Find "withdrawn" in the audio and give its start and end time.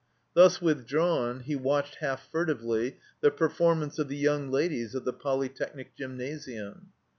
0.59-1.41